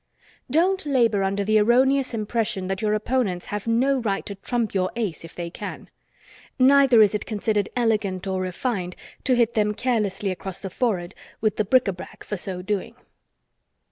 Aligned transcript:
Don't 0.49 0.83
labor 0.87 1.21
under 1.21 1.43
the 1.43 1.59
erroneous 1.59 2.11
impression 2.11 2.65
that 2.65 2.81
your 2.81 2.95
opponents 2.95 3.45
have 3.53 3.67
no 3.67 3.97
right 3.99 4.25
to 4.25 4.33
trump 4.33 4.73
your 4.73 4.89
ace 4.95 5.23
if 5.23 5.35
they 5.35 5.51
can. 5.51 5.91
Neither 6.57 7.03
is 7.03 7.13
it 7.13 7.27
considered 7.27 7.69
elegant 7.75 8.25
or 8.25 8.41
refined 8.41 8.95
to 9.25 9.35
hit 9.35 9.53
them 9.53 9.75
carelessly 9.75 10.31
across 10.31 10.59
the 10.59 10.71
forehead 10.71 11.13
with 11.39 11.57
the 11.57 11.63
bric 11.65 11.87
a 11.87 11.93
brac 11.93 12.23
for 12.23 12.35
so 12.35 12.63
doing. 12.63 12.95